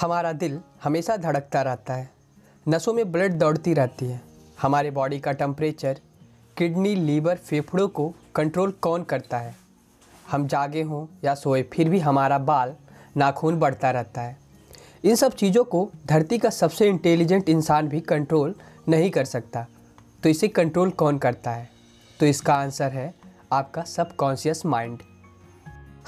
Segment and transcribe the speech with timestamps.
[0.00, 2.10] हमारा दिल हमेशा धड़कता रहता है।
[2.68, 4.20] नसों में ब्लड दौड़ती रहती है।
[4.62, 6.00] हमारे बॉडी का टेम्परेचर,
[6.56, 9.56] किडनी, लीवर, फेफड़ों को कंट्रोल कौन करता है?
[10.30, 12.76] हम जागे हों या सोए, फिर भी हमारा बाल
[13.16, 14.36] नाखून बढ़ता रहता है।
[15.04, 18.54] इन सब चीज़ों को धरती का सबसे इंटेलिजेंट इंसान भी कंट्रोल
[18.88, 19.66] नहीं कर सकता।
[20.22, 21.70] तो इसे कंट्रोल कौन करता है?
[22.20, 23.14] तो इसका आंसर है
[23.52, 24.98] आपका सबकॉन्शियस माइंड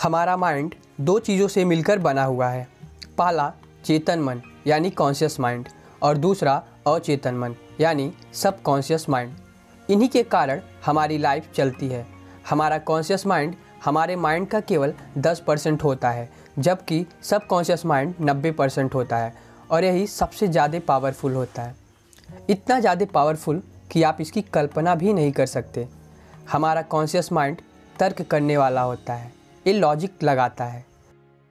[0.02, 2.68] हमारा माइंड दो चीज़ों से मिलकर बना हुआ है।
[3.18, 3.52] पहला
[3.84, 5.68] चेतन मन, यानी कॉन्शियस माइंड
[6.02, 9.32] और दूसरा अचेतन मन, यानी सब कॉन्शियस माइंड
[9.88, 12.06] इन्हीं के कारण हमारी लाइफ चलती है।
[12.50, 18.14] हमारा कॉन्शियस माइंड हमारे माइंड का केवल 10 परसेंट होता है, जबकि सब कॉन्शियस माइंड
[18.20, 19.34] 90 परसेंट होता है,
[19.70, 21.74] और यही सबसे ज़्यादा पावरफुल होता है।
[22.50, 25.86] इतना ज़्यादा पावरफुल कि आप इसकी कल्पना भी नहीं कर सकते।
[26.52, 27.60] हमारा कॉन्शियस माइंड
[27.96, 29.32] तर्क करने वाला होता है
[29.66, 30.84] ये लॉजिक लगाता है।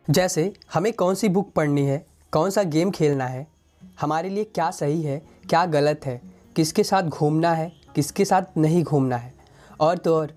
[0.07, 2.05] जैसे हमें कौन सी बुक पढ़नी है?
[2.33, 3.47] कौन सा गेम खेलना है?
[4.01, 6.21] हमारे लिए क्या सही है, क्या गलत है?
[6.55, 9.33] किसके साथ घूमना है, किसके साथ नहीं घूमना है?
[9.79, 10.33] और तो और,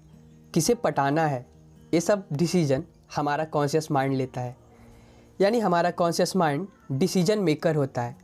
[0.54, 1.46] किसे पटाना है?
[1.94, 2.84] ये सब डिसीज़न
[3.16, 4.56] हमारा कॉन्शियस माइंड लेता है।
[5.40, 8.16] यानी हमारा कॉन्शियस माइंड डिसीज़न मेकर होता है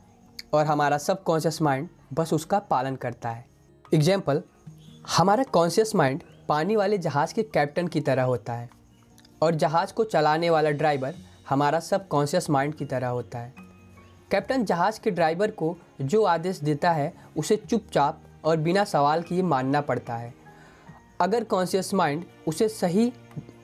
[0.53, 3.45] और हमारा सब कॉन्शियस माइंड बस उसका पालन करता है।
[3.93, 4.41] एग्ज़ाम्पल
[5.17, 8.69] हमारा कॉन्शियस माइंड पानी वाले जहाज़ के कैप्टन की तरह होता है
[9.41, 11.15] और जहाज़ को चलाने वाला ड्राइवर
[11.49, 13.53] हमारा सब कॉन्शियस माइंड की तरह होता है।
[14.31, 19.41] कैप्टन जहाज़ के ड्राइवर को जो आदेश देता है, उसे चुपचाप और बिना सवाल किए
[19.41, 20.33] मानना पड़ता है।
[21.21, 23.11] अगर कॉन्शियस माइंड उसे सही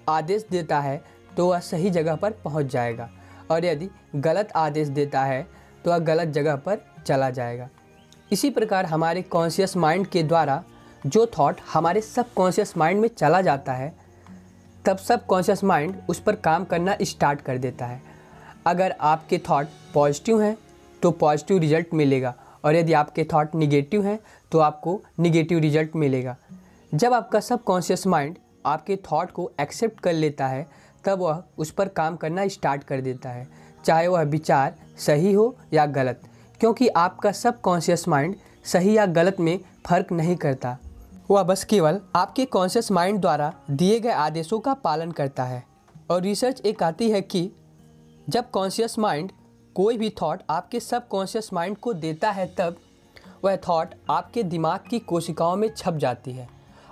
[0.10, 1.02] आदेश देता है
[1.38, 3.10] तो वह सही जगह पर पहुँच जाएगा।
[3.52, 5.46] और यदि गलत आदेश देता है
[5.86, 7.70] तो वह गलत जगह पर चला जाएगा।
[8.32, 10.64] इसी प्रकार हमारे कॉन्शियस माइंड के द्वारा
[11.06, 13.94] जो थॉट हमारे सब कॉन्शियस माइंड में चला जाता है
[14.86, 18.02] तब सब कॉन्शियस माइंड उस पर काम करना स्टार्ट कर देता है।
[18.68, 20.58] अगर आपके थॉट पॉजिटिव हैं
[21.02, 22.34] तो पॉजिटिव रिज़ल्ट मिलेगा।
[22.66, 24.20] और यदि आपके थॉट निगेटिव हैं
[24.52, 26.36] तो आपको निगेटिव रिज़ल्ट मिलेगा।
[26.92, 30.66] जब आपका सब कॉन्शियस माइंड आपके थॉट को एक्सेप्ट कर लेता है,
[31.06, 33.48] तब वह उस पर काम करना स्टार्ट कर देता है।
[33.86, 36.22] चाहे वह विचार सही हो या गलत,
[36.60, 38.36] क्योंकि आपका सब कॉन्शियस माइंड
[38.66, 40.78] सही या गलत में फ़र्क नहीं करता।
[41.30, 45.64] वह बस केवल आपके कॉन्शियस माइंड द्वारा दिए गए आदेशों का पालन करता है।
[46.12, 47.50] और रिसर्च एक आती है कि
[48.30, 49.32] जब कॉन्शियस माइंड
[49.76, 52.78] कोई भी थॉट आपके सब कॉन्शियस माइंड को देता है तब
[53.44, 56.48] वह थॉट आपके दिमाग की कोशिकाओं में छप जाती है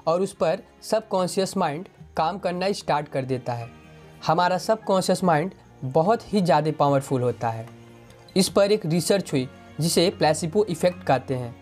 [0.07, 3.69] और उस पर सब कॉन्शियस माइंड काम करना स्टार्ट कर देता है।
[4.27, 7.67] हमारा सब कॉन्शियस माइंड बहुत ही ज़्यादा पावरफुल होता है।
[8.35, 9.47] इस पर एक रिसर्च हुई,
[9.79, 11.55] जिसे प्लेसिपो इफ़ेक्ट कहते हैं।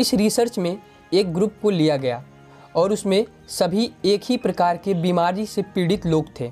[0.00, 0.78] इस रिसर्च में
[1.14, 2.24] एक ग्रुप को लिया गया
[2.76, 6.50] और उसमें सभी एक ही प्रकार के बीमारी से पीड़ित लोग थे।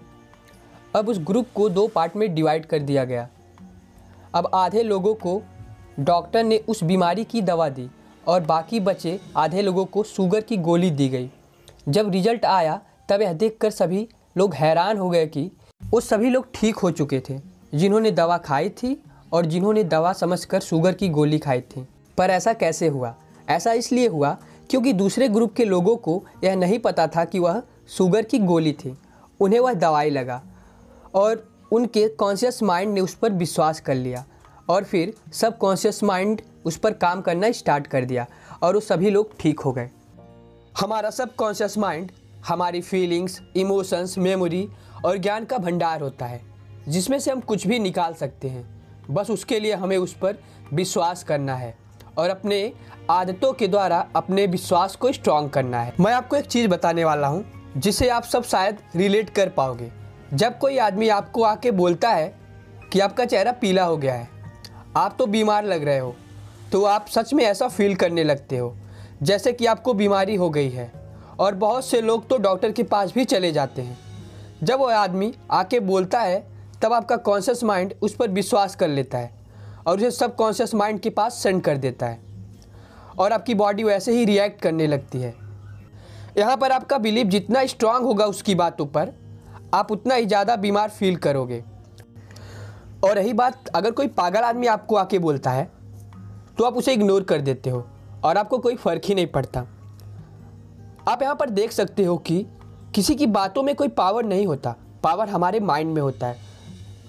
[0.96, 3.28] अब उस ग्रुप को दो पार्ट में डिवाइड कर दिया गया।
[4.34, 5.42] अब आधे लोगों को
[6.00, 7.88] डॉक्टर ने उस बीमारी की दवा दी
[8.26, 11.30] और बाकी बचे आधे लोगों को शुगर की गोली दी गई।
[11.88, 15.50] जब रिज़ल्ट आया, तब यह देखकर सभी लोग हैरान हो गए कि
[15.84, 17.38] वो सभी लोग ठीक हो चुके थे,
[17.74, 21.86] जिन्होंने दवा खाई थी और जिन्होंने दवा समझकर शुगर की गोली खाई थी।
[22.18, 23.14] पर ऐसा कैसे हुआ?
[23.48, 24.36] ऐसा इसलिए हुआ
[24.70, 28.72] क्योंकि दूसरे ग्रुप के लोगों को यह नहीं पता था कि वह शुगर की गोली
[28.72, 28.96] थी।
[29.40, 30.42] उन्हें वह दवाई लगा
[31.14, 34.24] और उनके कॉन्शियस माइंड ने उस पर विश्वास कर लिया
[34.68, 38.26] और फिर सब कॉन्शियस माइंड उस पर काम करना स्टार्ट कर दिया
[38.62, 39.90] और वो सभी लोग ठीक हो गए।
[40.80, 42.10] हमारा सब कॉन्शियस माइंड
[42.48, 44.68] हमारी फीलिंग्स इमोशंस मेमोरी
[45.04, 46.40] और ज्ञान का भंडार होता है,
[46.88, 48.64] जिसमें से हम कुछ भी निकाल सकते हैं।
[49.10, 50.38] बस उसके लिए हमें उस पर
[50.72, 51.83] विश्वास करना है।
[52.18, 52.72] और अपने
[53.10, 57.28] आदतों के द्वारा अपने विश्वास को स्ट्रांग करना है। मैं आपको एक चीज़ बताने वाला
[57.28, 57.44] हूँ,
[57.76, 59.90] जिसे आप सब शायद रिलेट कर पाओगे।
[60.34, 62.34] जब कोई आदमी आपको आके बोलता है
[62.92, 64.28] कि आपका चेहरा पीला हो गया है,
[64.96, 66.14] आप तो बीमार लग रहे हो
[66.72, 68.74] तो आप सच में ऐसा फील करने लगते हो,
[69.22, 70.90] जैसे कि आपको बीमारी हो गई है।
[71.40, 73.98] और बहुत से लोग तो डॉक्टर के पास भी चले जाते हैं।
[74.62, 76.42] जब वो आदमी आके बोलता है,
[76.82, 79.30] तब आपका कॉन्शियस माइंड उस पर विश्वास कर लेता है।
[79.86, 82.22] और उसे सब कॉन्शियस माइंड के पास सेंड कर देता है।
[83.18, 85.34] और आपकी बॉडी वैसे ही रिएक्ट करने लगती है।
[86.38, 89.12] यहाँ पर आपका बिलीव जितना स्ट्रांग होगा उसकी बातों पर,
[89.74, 91.62] आप उतना ही ज़्यादा बीमार फील करोगे।
[93.04, 95.68] और रही बात, अगर कोई पागल आदमी आपको आके बोलता है
[96.58, 97.84] तो आप उसे इग्नोर कर देते हो
[98.24, 99.60] और आपको कोई फ़र्क ही नहीं पड़ता।
[101.08, 102.44] आप यहाँ पर देख सकते हो कि
[102.94, 106.38] किसी की बातों में कोई पावर नहीं होता। पावर हमारे माइंड में होता है।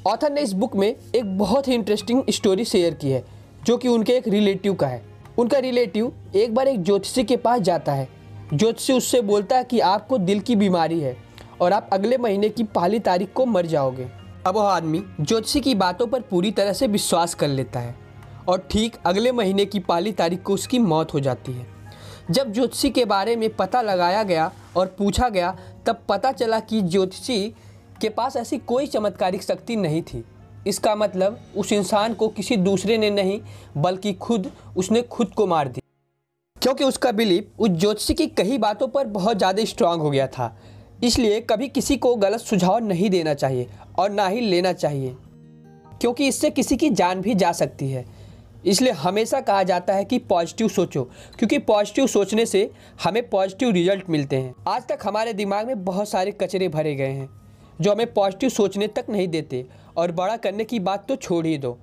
[0.07, 3.23] ऑथर ने इस बुक में एक बहुत ही इंटरेस्टिंग स्टोरी शेयर की है,
[3.65, 5.01] जो कि उनके एक रिलेटिव का है।
[5.37, 8.07] उनका रिलेटिव एक बार एक ज्योतिषी के पास जाता है।
[8.53, 11.15] ज्योतिषी उससे बोलता है कि आपको दिल की बीमारी है
[11.61, 14.07] और आप अगले महीने की पहली तारीख को मर जाओगे।
[14.47, 17.95] अब वह आदमी ज्योतिषी की बातों पर पूरी तरह से विश्वास कर लेता है
[18.47, 21.67] और ठीक अगले महीने की पहली तारीख को उसकी मौत हो जाती है।
[22.31, 26.81] जब ज्योतिषी के बारे में पता लगाया गया और पूछा गया, तब पता चला कि
[26.81, 27.55] ज्योतिषी
[28.01, 30.24] के पास ऐसी कोई चमत्कारिक शक्ति नहीं थी।
[30.68, 33.39] इसका मतलब उस इंसान को किसी दूसरे ने नहीं,
[33.77, 35.81] बल्कि खुद, उसने खुद को मार दिया।
[36.62, 40.56] क्योंकि उसका बिलीव उस ज्योतिषी की कई बातों पर बहुत ज़्यादा स्ट्रांग हो गया था।
[41.03, 43.68] इसलिए कभी किसी को गलत सुझाव नहीं देना चाहिए
[44.00, 45.15] और ना ही लेना चाहिए।
[46.01, 48.06] क्योंकि इससे किसी की जान भी जा सकती है।
[48.65, 51.03] इसलिए हमेशा कहा जाता है कि पॉजिटिव सोचो,
[51.39, 52.69] क्योंकि पॉजिटिव सोचने से
[53.03, 57.12] हमें पॉजिटिव रिज़ल्ट मिलते हैं। आज तक हमारे दिमाग में बहुत सारे कचरे भरे गए
[57.12, 57.30] हैं।
[57.81, 59.66] जो हमें पॉजिटिव सोचने तक नहीं देते
[59.98, 61.77] और बड़ा करने की बात तो छोड़ ही दो।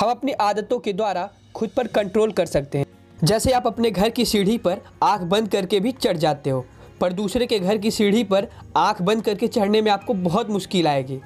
[0.00, 2.86] हम अपनी आदतों के द्वारा खुद पर कंट्रोल कर सकते हैं।
[3.18, 6.64] जैसे आप अपने घर की सीढ़ी पर आँख बंद करके भी चढ़ जाते हो,
[7.00, 10.88] पर दूसरे के घर की सीढ़ी पर आँख बंद करके चढ़ने में आपको बहुत मुश्किल
[10.88, 11.20] आएगी।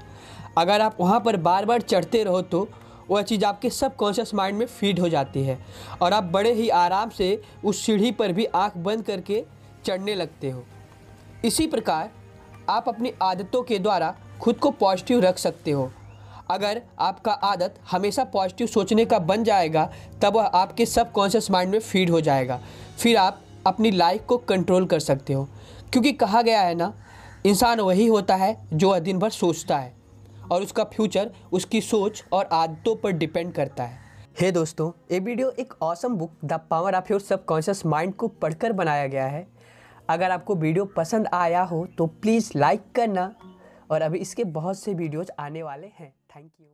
[0.59, 2.69] अगर आप वहाँ पर बार बार चढ़ते रहो तो
[3.11, 5.59] वह चीज़ आपके सब कॉन्शियस माइंड में फ़ीड हो जाती है
[6.03, 9.45] और आप बड़े ही आराम से उस सीढ़ी पर भी आँख बंद करके
[9.85, 10.65] चढ़ने लगते हो।
[11.45, 12.11] इसी प्रकार
[12.71, 15.93] आप अपनी आदतों के द्वारा खुद को पॉजिटिव रख सकते हो।
[16.51, 21.73] अगर आपका आदत हमेशा पॉजिटिव सोचने का बन जाएगा, तब वह आपके सब कॉन्शियस माइंड
[21.73, 22.61] में फ़ीड हो जाएगा।
[23.03, 25.49] फिर आप अपनी लाइफ को कंट्रोल कर सकते हो।
[25.93, 26.95] क्योंकि कहा गया है ना,
[27.47, 29.95] इंसान वही होता है जो वह दिन भर सोचता है
[30.53, 33.99] और उसका फ्यूचर, उसकी सोच और आदतों पर डिपेंड करता है।
[34.41, 38.29] हे hey दोस्तों, ये वीडियो एक awesome book The Power of Your Subconscious Mind को
[38.29, 39.60] पढ़कर बनाया गया है।
[40.11, 43.33] अगर आपको वीडियो पसंद आया हो तो प्लीज़ लाइक करना
[43.91, 46.71] और अभी इसके बहुत से वीडियोज़ आने वाले हैं। Thank you.